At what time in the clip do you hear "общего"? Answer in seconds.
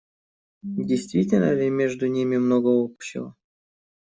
2.69-3.35